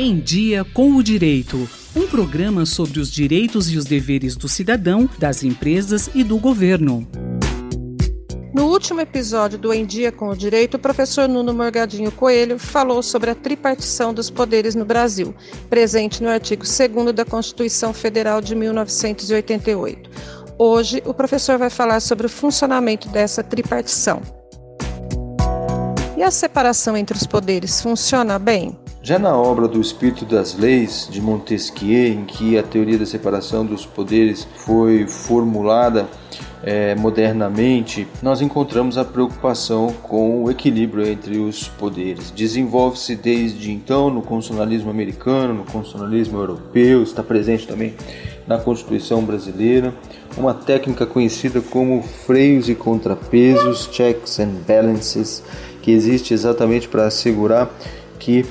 [0.00, 1.68] Em Dia com o Direito.
[1.96, 7.04] Um programa sobre os direitos e os deveres do cidadão, das empresas e do governo.
[8.54, 13.02] No último episódio do Em Dia com o Direito, o professor Nuno Morgadinho Coelho falou
[13.02, 15.34] sobre a tripartição dos poderes no Brasil,
[15.68, 20.10] presente no artigo 2 da Constituição Federal de 1988.
[20.56, 24.22] Hoje, o professor vai falar sobre o funcionamento dessa tripartição.
[26.16, 28.78] E a separação entre os poderes funciona bem?
[29.00, 33.64] Já na obra do Espírito das Leis de Montesquieu, em que a teoria da separação
[33.64, 36.08] dos poderes foi formulada
[36.64, 42.32] é, modernamente, nós encontramos a preocupação com o equilíbrio entre os poderes.
[42.32, 47.94] Desenvolve-se desde então no constitucionalismo americano, no constitucionalismo europeu, está presente também
[48.48, 49.94] na Constituição brasileira,
[50.36, 55.42] uma técnica conhecida como freios e contrapesos, checks and balances,
[55.82, 57.70] que existe exatamente para assegurar
[58.18, 58.44] que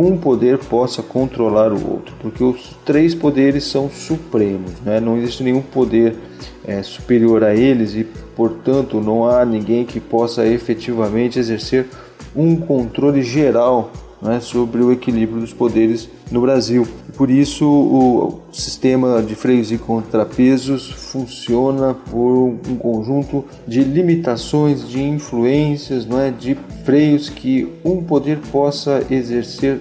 [0.00, 4.98] um poder possa controlar o outro, porque os três poderes são supremos, né?
[4.98, 6.16] não existe nenhum poder
[6.64, 11.86] é, superior a eles e, portanto, não há ninguém que possa efetivamente exercer
[12.34, 13.90] um controle geral
[14.22, 16.86] né, sobre o equilíbrio dos poderes no Brasil.
[17.16, 25.02] Por isso, o sistema de freios e contrapesos funciona por um conjunto de limitações, de
[25.02, 29.80] influências, não é, de freios que um poder possa exercer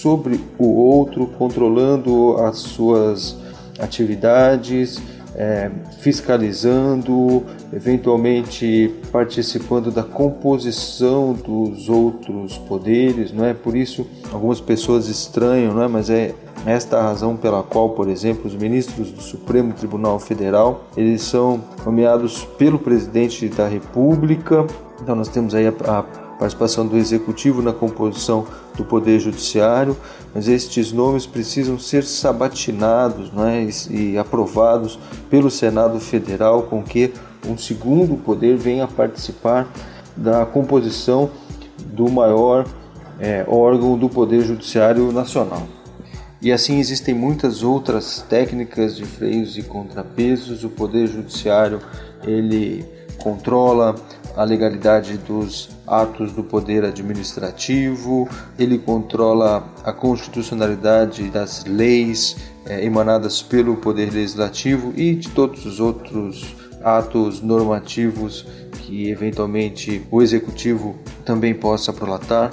[0.00, 3.36] sobre o outro, controlando as suas
[3.78, 5.00] atividades
[5.38, 13.54] é, fiscalizando, eventualmente participando da composição dos outros poderes, não é?
[13.54, 15.88] Por isso algumas pessoas estranham, não é?
[15.88, 16.34] Mas é
[16.66, 21.62] esta a razão pela qual, por exemplo, os ministros do Supremo Tribunal Federal eles são
[21.86, 24.66] nomeados pelo presidente da República.
[25.00, 29.96] Então nós temos aí a, a participação do executivo na composição do poder judiciário,
[30.34, 33.64] mas estes nomes precisam ser sabatinados não é?
[33.64, 37.12] e, e aprovados pelo Senado Federal, com que
[37.46, 39.68] um segundo poder venha participar
[40.16, 41.30] da composição
[41.78, 42.66] do maior
[43.20, 45.66] é, órgão do Poder Judiciário Nacional.
[46.40, 50.62] E assim existem muitas outras técnicas de freios e contrapesos.
[50.62, 51.80] O Poder Judiciário
[52.22, 52.84] ele
[53.18, 53.94] controla
[54.36, 63.42] a legalidade dos atos do poder administrativo, ele controla a constitucionalidade das leis é, emanadas
[63.42, 68.46] pelo poder legislativo e de todos os outros atos normativos
[68.82, 72.52] que eventualmente o executivo também possa prolatar.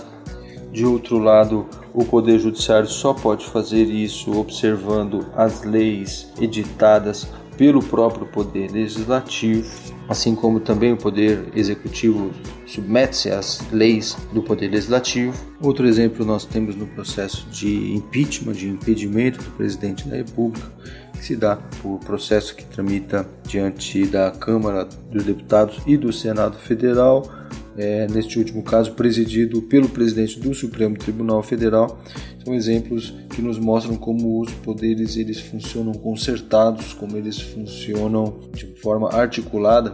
[0.71, 7.25] De outro lado, o Poder Judiciário só pode fazer isso observando as leis editadas
[7.57, 9.67] pelo próprio Poder Legislativo,
[10.09, 12.31] assim como também o Poder Executivo
[12.65, 15.33] submete-se às leis do Poder Legislativo.
[15.61, 20.71] Outro exemplo nós temos no processo de impeachment, de impedimento do Presidente da República,
[21.13, 26.57] que se dá por processo que tramita diante da Câmara dos Deputados e do Senado
[26.57, 27.29] Federal,
[27.77, 31.99] é, neste último caso presidido pelo presidente do Supremo Tribunal Federal,
[32.43, 38.65] são exemplos que nos mostram como os poderes eles funcionam concertados, como eles funcionam de
[38.81, 39.91] forma articulada,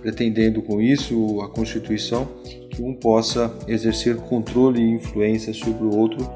[0.00, 2.26] pretendendo com isso a Constituição
[2.70, 6.28] que um possa exercer controle e influência sobre o outro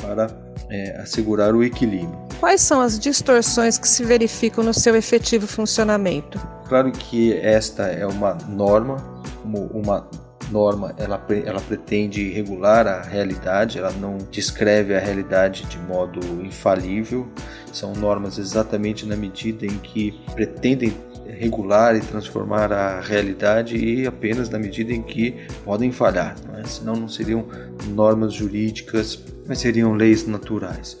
[0.00, 0.28] para
[0.70, 2.18] é, assegurar o equilíbrio.
[2.38, 6.40] Quais são as distorções que se verificam no seu efetivo funcionamento?
[6.66, 8.96] Claro que esta é uma norma,
[9.42, 10.08] como uma
[10.50, 17.28] norma ela, ela pretende regular a realidade, ela não descreve a realidade de modo infalível.
[17.72, 20.92] São normas exatamente na medida em que pretendem
[21.38, 26.64] regular e transformar a realidade e apenas na medida em que podem falhar, não é?
[26.64, 27.46] senão não seriam
[27.88, 30.98] normas jurídicas, mas seriam leis naturais.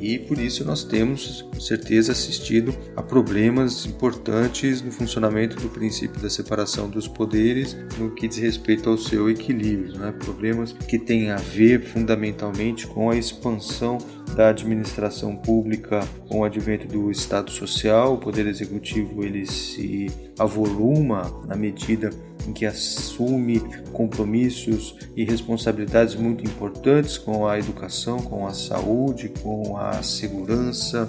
[0.00, 6.20] E por isso nós temos, com certeza, assistido a problemas importantes no funcionamento do princípio
[6.22, 10.12] da separação dos poderes no que diz respeito ao seu equilíbrio, né?
[10.18, 13.98] problemas que têm a ver fundamentalmente com a expansão
[14.34, 20.10] da administração pública com o advento do Estado Social, o Poder Executivo ele se
[20.40, 22.10] avoluma na medida
[22.48, 23.60] em que assume
[23.92, 31.06] compromissos e responsabilidades muito importantes com a educação, com a saúde, com a segurança,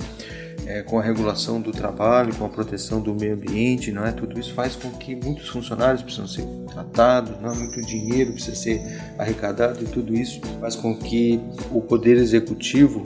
[0.68, 4.12] é, com a regulação do trabalho, com a proteção do meio ambiente, não é?
[4.12, 7.56] Tudo isso faz com que muitos funcionários precisam ser tratados, não é?
[7.56, 8.82] muito dinheiro precisa ser
[9.18, 11.40] arrecadado e tudo isso faz com que
[11.72, 13.02] o poder executivo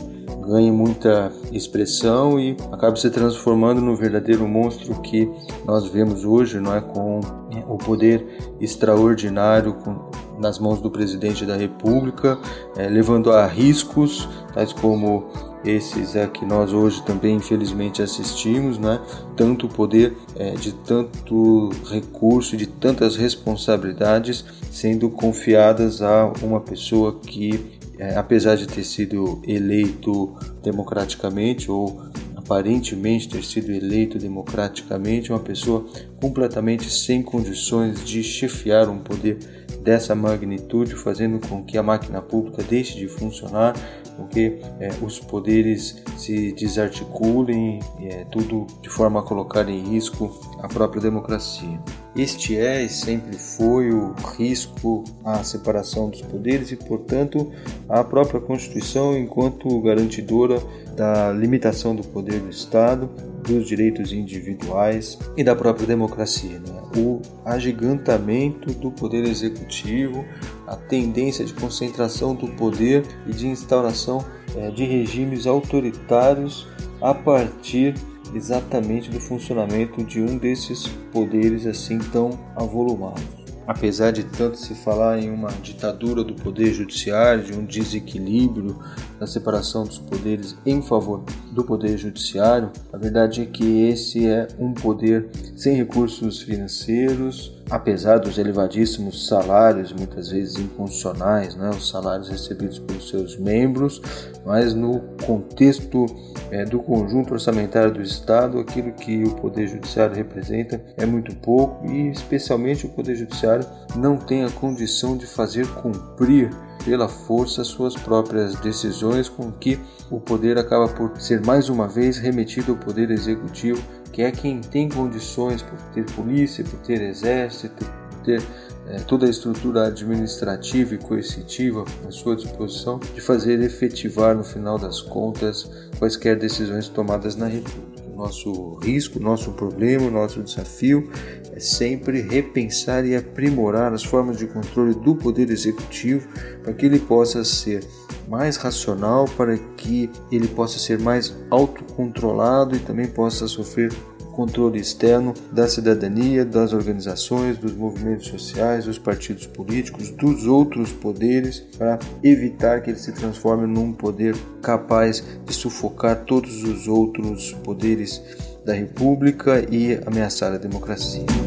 [0.47, 5.29] ganhe muita expressão e acabe se transformando no verdadeiro monstro que
[5.65, 6.81] nós vemos hoje, não é?
[6.81, 7.19] Com
[7.67, 10.09] o poder extraordinário, com
[10.39, 12.37] nas mãos do presidente da República,
[12.75, 15.27] é, levando a riscos, tais como
[15.63, 18.99] esses é que nós hoje também infelizmente assistimos, né?
[19.35, 27.79] Tanto poder é, de tanto recurso, de tantas responsabilidades sendo confiadas a uma pessoa que,
[27.99, 32.01] é, apesar de ter sido eleito democraticamente ou
[32.45, 35.85] aparentemente ter sido eleito democraticamente, uma pessoa
[36.21, 39.39] completamente sem condições de chefiar um poder
[39.81, 43.73] dessa magnitude, fazendo com que a máquina pública deixe de funcionar,
[44.15, 50.31] com que é, os poderes se desarticulem, é, tudo de forma a colocar em risco
[50.61, 51.79] a própria democracia.
[52.15, 57.51] Este é e sempre foi o risco à separação dos poderes e, portanto,
[57.89, 60.61] a própria Constituição enquanto garantidora
[60.95, 63.09] da limitação do poder do Estado,
[63.43, 66.57] dos direitos individuais e da própria democracia.
[66.57, 66.81] Né?
[66.97, 70.23] O agigantamento do poder executivo,
[70.65, 74.23] a tendência de concentração do poder e de instauração
[74.55, 76.65] é, de regimes autoritários
[77.01, 77.93] a partir
[78.35, 83.23] exatamente do funcionamento de um desses poderes assim tão avolumados.
[83.65, 88.77] Apesar de tanto se falar em uma ditadura do poder judiciário, de um desequilíbrio
[89.19, 94.47] na separação dos poderes em favor do poder judiciário, a verdade é que esse é
[94.59, 102.29] um poder sem recursos financeiros, apesar dos elevadíssimos salários, muitas vezes inconstitucionais, né, os salários
[102.29, 104.01] recebidos pelos seus membros,
[104.45, 106.05] mas no contexto
[106.51, 111.85] é, do conjunto orçamentário do Estado, aquilo que o Poder Judiciário representa é muito pouco
[111.87, 113.65] e, especialmente, o Poder Judiciário
[113.95, 116.49] não tem a condição de fazer cumprir
[116.83, 119.79] pela força suas próprias decisões, com que
[120.11, 123.81] o poder acaba por ser mais uma vez remetido ao Poder Executivo
[124.15, 128.41] que é quem tem condições por ter polícia, por ter exército, por ter
[128.87, 134.79] é, toda a estrutura administrativa e coercitiva à sua disposição, de fazer efetivar no final
[134.79, 135.69] das contas
[135.99, 137.94] quaisquer decisões tomadas na República.
[138.15, 141.09] Nosso risco, nosso problema, nosso desafio
[141.51, 146.25] é sempre repensar e aprimorar as formas de controle do poder executivo
[146.63, 147.85] para que ele possa ser
[148.27, 153.91] mais racional, para que ele possa ser mais autocontrolado e também possa sofrer
[154.35, 161.61] controle externo da cidadania, das organizações, dos movimentos sociais, dos partidos políticos, dos outros poderes,
[161.77, 168.21] para evitar que ele se transforme num poder capaz de sufocar todos os outros poderes
[168.65, 171.44] da República e ameaçar a democracia.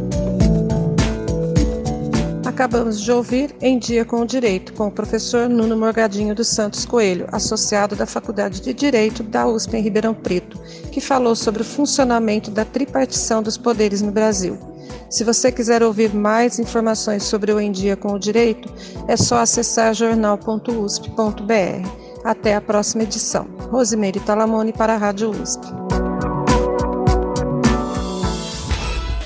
[2.59, 6.85] Acabamos de ouvir Em Dia com o Direito, com o professor Nuno Morgadinho dos Santos
[6.85, 10.61] Coelho, associado da Faculdade de Direito da USP em Ribeirão Preto,
[10.91, 14.59] que falou sobre o funcionamento da tripartição dos poderes no Brasil.
[15.09, 18.69] Se você quiser ouvir mais informações sobre o Em Dia com o Direito,
[19.07, 21.89] é só acessar jornal.usp.br.
[22.25, 23.47] Até a próxima edição.
[23.71, 26.08] Rosimeire Talamone para a Rádio USP.